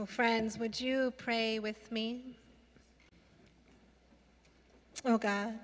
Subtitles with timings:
[0.00, 2.38] Oh, friends, would you pray with me?
[5.04, 5.58] Oh God,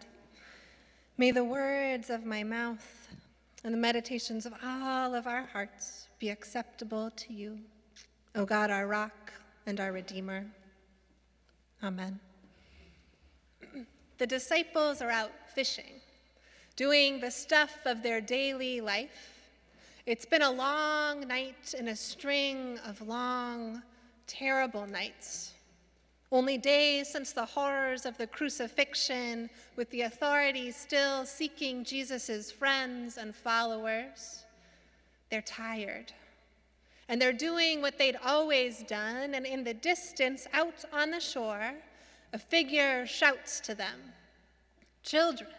[1.17, 3.09] may the words of my mouth
[3.65, 7.59] and the meditations of all of our hearts be acceptable to you,
[8.35, 9.33] O God, our rock
[9.65, 10.45] and our redeemer.
[11.83, 12.21] Amen.
[14.19, 16.03] The disciples are out fishing,
[16.77, 19.33] doing the stuff of their daily life.
[20.05, 23.83] It's been a long night in a string of long,
[24.27, 25.55] terrible nights.
[26.33, 33.17] Only days since the horrors of the crucifixion, with the authorities still seeking Jesus' friends
[33.17, 34.45] and followers.
[35.31, 36.13] They're tired.
[37.09, 41.73] And they're doing what they'd always done, and in the distance, out on the shore,
[42.33, 44.13] a figure shouts to them
[45.05, 45.51] Children,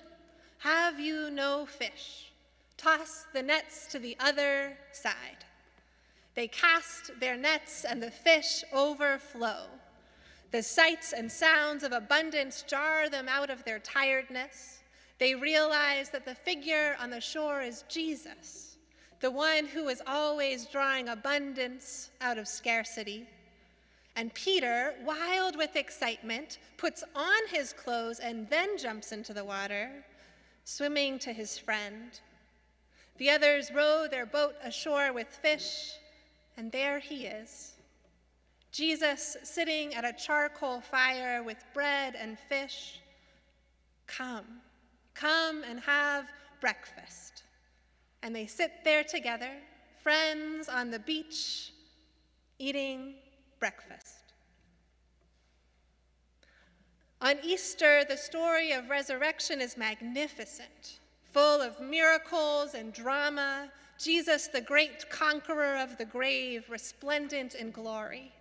[0.60, 2.34] have you no fish?
[2.76, 5.46] Toss the nets to the other side.
[6.38, 9.64] They cast their nets, and the fish overflow.
[10.52, 14.84] The sights and sounds of abundance jar them out of their tiredness.
[15.18, 18.78] They realize that the figure on the shore is Jesus,
[19.20, 23.26] the one who is always drawing abundance out of scarcity.
[24.16, 29.90] And Peter, wild with excitement, puts on his clothes and then jumps into the water,
[30.66, 32.12] swimming to his friend.
[33.18, 35.94] The others row their boat ashore with fish,
[36.58, 37.74] and there he is.
[38.72, 43.00] Jesus sitting at a charcoal fire with bread and fish.
[44.08, 44.46] Come,
[45.14, 46.26] come and have
[46.60, 47.44] breakfast.
[48.24, 49.52] And they sit there together,
[50.02, 51.72] friends on the beach,
[52.60, 53.16] eating
[53.60, 54.34] breakfast.
[57.22, 61.00] On Easter, the story of resurrection is magnificent,
[61.34, 63.72] full of miracles and drama.
[63.98, 68.32] Jesus, the great conqueror of the grave, resplendent in glory.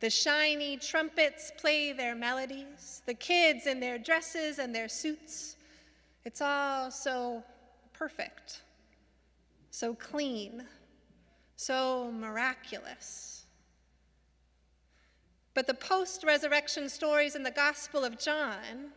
[0.00, 5.56] The shiny trumpets play their melodies, the kids in their dresses and their suits.
[6.24, 7.44] It's all so
[7.92, 8.62] perfect,
[9.70, 10.64] so clean,
[11.56, 13.44] so miraculous.
[15.54, 18.92] But the post resurrection stories in the Gospel of John,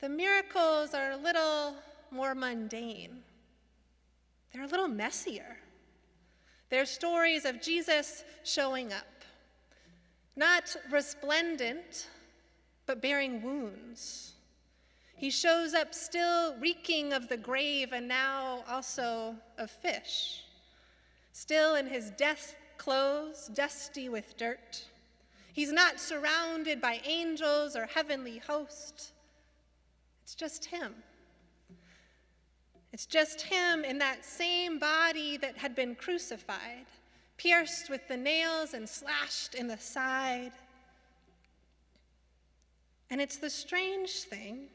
[0.00, 1.74] the miracles are a little
[2.10, 3.22] more mundane.
[4.56, 5.58] They're a little messier.
[6.70, 9.22] They're stories of Jesus showing up,
[10.34, 12.08] not resplendent,
[12.86, 14.32] but bearing wounds.
[15.14, 20.42] He shows up still reeking of the grave and now also of fish,
[21.32, 24.86] still in his death clothes, dusty with dirt
[25.52, 29.12] He's not surrounded by angels or heavenly hosts.
[30.22, 30.94] It's just him.
[32.92, 36.86] It's just him in that same body that had been crucified,
[37.36, 40.52] pierced with the nails and slashed in the side.
[43.10, 44.68] And it's the strange thing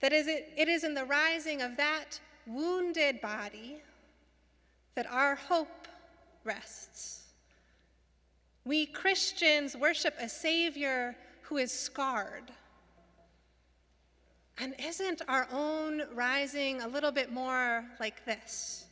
[0.00, 3.82] that is it, it is in the rising of that wounded body
[4.94, 5.88] that our hope
[6.44, 7.24] rests.
[8.64, 12.52] We Christians worship a Savior who is scarred.
[14.60, 18.86] And isn't our own rising a little bit more like this?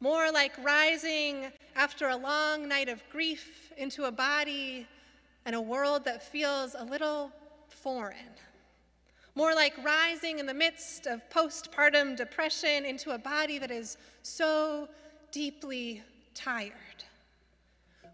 [0.00, 4.86] More like rising after a long night of grief into a body
[5.44, 7.30] and a world that feels a little
[7.68, 8.16] foreign.
[9.34, 14.88] More like rising in the midst of postpartum depression into a body that is so
[15.30, 16.02] deeply
[16.34, 16.72] tired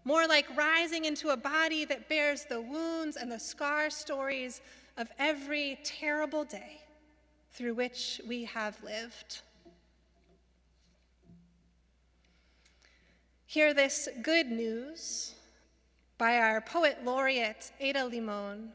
[0.07, 4.61] more like rising into a body that bears the wounds and the scar stories
[4.95, 6.79] of every terrible day
[7.51, 9.41] through which we have lived.
[13.47, 15.35] Hear this good news
[16.17, 18.69] by our poet laureate, Ada Limon.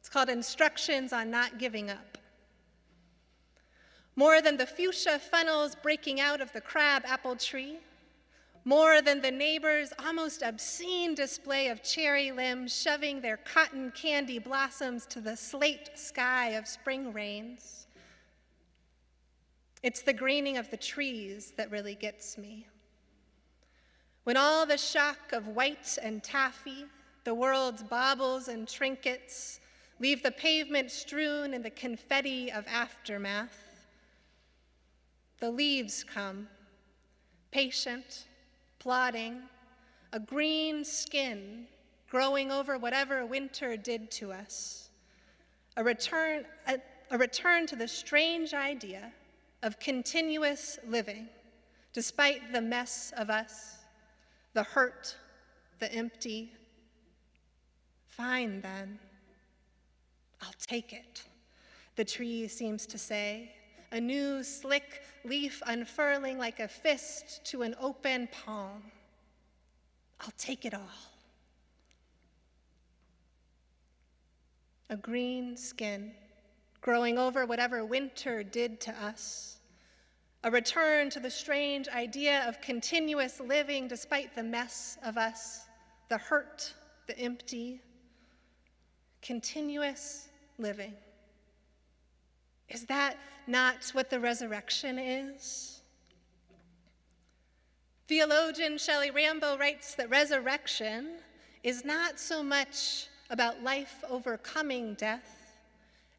[0.00, 2.16] It's called Instructions on Not Giving Up.
[4.16, 7.80] More than the fuchsia funnels breaking out of the crab apple tree,
[8.64, 15.04] more than the neighbor's almost obscene display of cherry limbs shoving their cotton candy blossoms
[15.06, 17.86] to the slate sky of spring rains.
[19.82, 22.68] It's the greening of the trees that really gets me.
[24.24, 26.86] When all the shock of white and taffy,
[27.24, 29.58] the world's baubles and trinkets,
[29.98, 33.86] leave the pavement strewn in the confetti of aftermath,
[35.40, 36.46] the leaves come,
[37.50, 38.26] patient,
[38.82, 39.40] plodding,
[40.12, 41.66] a green skin
[42.10, 44.90] growing over whatever winter did to us,
[45.76, 46.78] a return, a,
[47.12, 49.12] a return to the strange idea
[49.62, 51.28] of continuous living,
[51.92, 53.76] despite the mess of us,
[54.52, 55.16] the hurt,
[55.78, 56.52] the empty.
[58.08, 58.98] Fine then,
[60.40, 61.22] I'll take it,
[61.94, 63.52] the tree seems to say,
[63.92, 68.82] a new slick leaf unfurling like a fist to an open palm.
[70.20, 70.80] I'll take it all.
[74.88, 76.12] A green skin
[76.80, 79.58] growing over whatever winter did to us.
[80.44, 85.66] A return to the strange idea of continuous living despite the mess of us,
[86.08, 86.74] the hurt,
[87.06, 87.80] the empty.
[89.20, 90.28] Continuous
[90.58, 90.94] living.
[92.72, 95.82] Is that not what the resurrection is?
[98.08, 101.18] Theologian Shelley Rambo writes that resurrection
[101.62, 105.42] is not so much about life overcoming death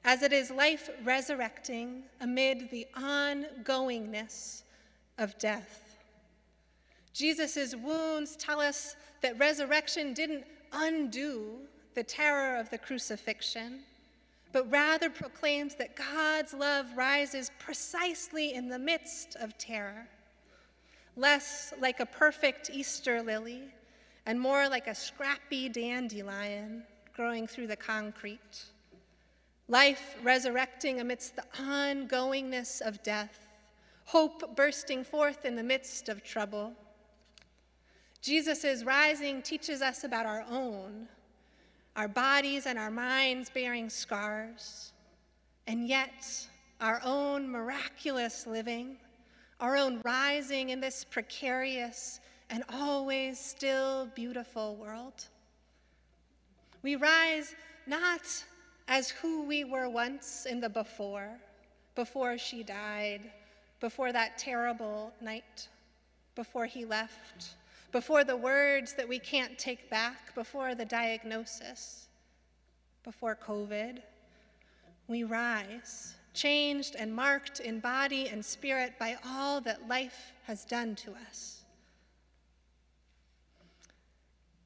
[0.05, 4.63] as it is life resurrecting amid the ongoingness
[5.17, 5.97] of death.
[7.13, 11.57] Jesus' wounds tell us that resurrection didn't undo
[11.93, 13.79] the terror of the crucifixion,
[14.53, 20.07] but rather proclaims that God's love rises precisely in the midst of terror,
[21.17, 23.63] less like a perfect Easter lily
[24.27, 26.83] and more like a scrappy dandelion
[27.15, 28.65] growing through the concrete.
[29.67, 33.47] Life resurrecting amidst the ongoingness of death,
[34.05, 36.73] hope bursting forth in the midst of trouble.
[38.21, 41.07] Jesus' rising teaches us about our own
[41.95, 44.93] our bodies and our minds bearing scars,
[45.67, 46.47] and yet
[46.81, 48.97] our own miraculous living,
[49.59, 52.19] our own rising in this precarious
[52.49, 55.27] and always still beautiful world.
[56.81, 57.55] We rise
[57.87, 58.21] not
[58.87, 61.29] as who we were once in the before,
[61.95, 63.21] before she died,
[63.79, 65.67] before that terrible night,
[66.35, 67.55] before he left
[67.93, 72.07] before the words that we can't take back, before the diagnosis,
[73.03, 73.99] before COVID,
[75.07, 80.95] we rise, changed and marked in body and spirit by all that life has done
[80.95, 81.61] to us.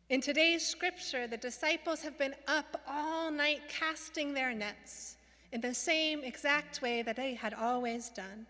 [0.10, 5.18] In today's scripture, the disciples have been up all night casting their nets
[5.52, 8.48] in the same exact way that they had always done.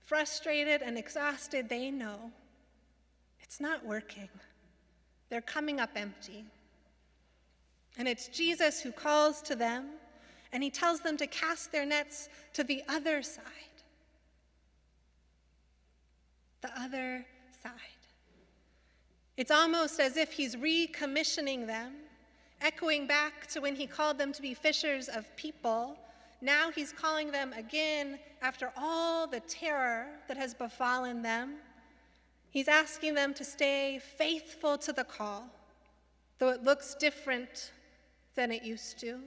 [0.00, 2.32] Frustrated and exhausted, they know
[3.52, 4.30] it's not working.
[5.28, 6.46] They're coming up empty.
[7.98, 9.88] And it's Jesus who calls to them,
[10.54, 13.44] and he tells them to cast their nets to the other side.
[16.62, 17.26] The other
[17.62, 17.72] side.
[19.36, 21.92] It's almost as if he's recommissioning them,
[22.62, 25.98] echoing back to when he called them to be fishers of people.
[26.40, 31.56] Now he's calling them again after all the terror that has befallen them
[32.52, 35.46] He's asking them to stay faithful to the call,
[36.38, 37.72] though it looks different
[38.34, 39.20] than it used to,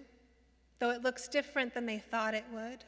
[0.78, 2.84] though it looks different than they thought it would.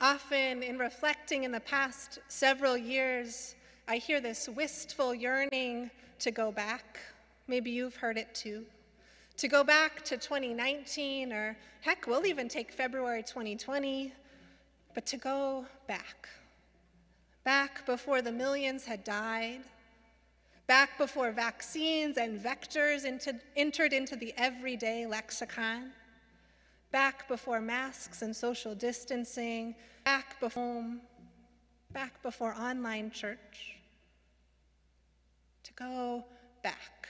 [0.00, 3.56] Often, in reflecting in the past several years,
[3.86, 5.90] I hear this wistful yearning
[6.20, 6.98] to go back.
[7.46, 8.64] Maybe you've heard it too.
[9.36, 14.14] To go back to 2019, or heck, we'll even take February 2020,
[14.94, 16.30] but to go back
[17.44, 19.60] back before the millions had died,
[20.66, 25.92] back before vaccines and vectors into, entered into the everyday lexicon,
[26.90, 29.74] back before masks and social distancing,
[30.04, 31.00] back before home,
[31.92, 33.76] back before online church.
[35.64, 36.24] To go
[36.62, 37.08] back.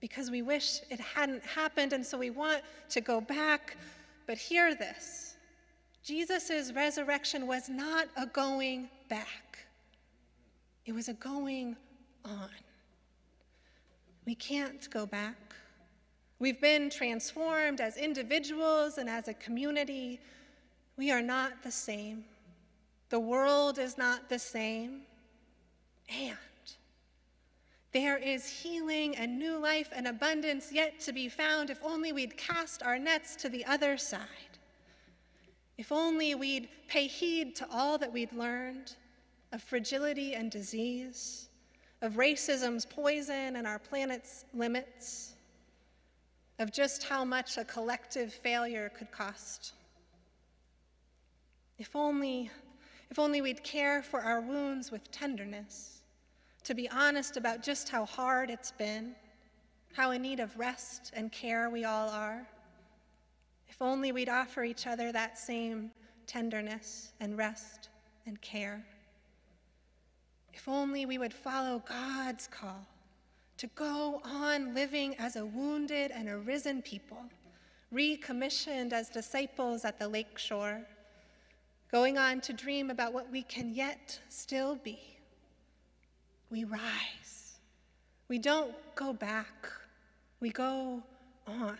[0.00, 3.76] Because we wish it hadn't happened, and so we want to go back.
[4.26, 5.36] But hear this
[6.02, 9.66] Jesus' resurrection was not a going back,
[10.86, 11.76] it was a going
[12.24, 12.50] on.
[14.26, 15.54] We can't go back.
[16.38, 20.20] We've been transformed as individuals and as a community.
[20.96, 22.24] We are not the same.
[23.10, 25.02] The world is not the same.
[26.08, 26.36] And
[27.92, 32.36] there is healing and new life and abundance yet to be found if only we'd
[32.36, 34.53] cast our nets to the other side.
[35.76, 38.94] If only we'd pay heed to all that we'd learned
[39.52, 41.48] of fragility and disease,
[42.02, 45.34] of racism's poison and our planet's limits,
[46.58, 49.72] of just how much a collective failure could cost.
[51.78, 52.50] If only,
[53.10, 56.02] if only we'd care for our wounds with tenderness,
[56.64, 59.14] to be honest about just how hard it's been,
[59.92, 62.46] how in need of rest and care we all are.
[63.68, 65.90] If only we'd offer each other that same
[66.26, 67.88] tenderness and rest
[68.26, 68.84] and care.
[70.52, 72.86] If only we would follow God's call
[73.56, 77.22] to go on living as a wounded and a risen people,
[77.92, 80.80] recommissioned as disciples at the lake shore,
[81.90, 84.98] going on to dream about what we can yet still be.
[86.50, 87.58] We rise.
[88.28, 89.68] We don't go back.
[90.40, 91.02] We go
[91.46, 91.78] on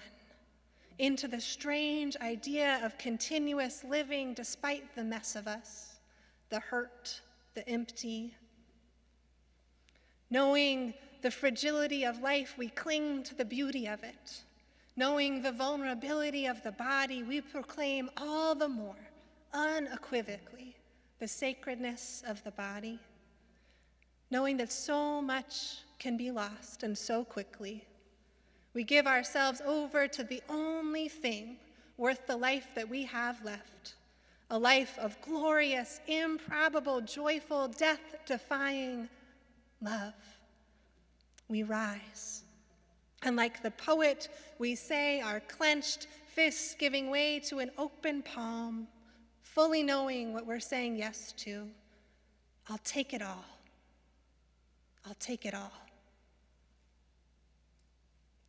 [0.98, 5.96] into the strange idea of continuous living despite the mess of us,
[6.50, 7.20] the hurt,
[7.54, 8.34] the empty.
[10.30, 14.42] Knowing the fragility of life, we cling to the beauty of it.
[14.96, 19.08] Knowing the vulnerability of the body, we proclaim all the more,
[19.52, 20.76] unequivocally,
[21.18, 22.98] the sacredness of the body.
[24.30, 27.84] Knowing that so much can be lost and so quickly,
[28.74, 31.56] we give ourselves over to the only thing
[31.96, 33.94] worth the life that we have left
[34.50, 39.08] a life of glorious, improbable, joyful, death defying
[39.80, 40.12] love
[41.48, 42.42] we rise.
[43.22, 44.28] And like the poet,
[44.58, 48.88] we say our clenched fists giving way to an open palm,
[49.42, 51.68] fully knowing what we're saying yes to.
[52.68, 53.44] I'll take it all.
[55.06, 55.72] I'll take it all.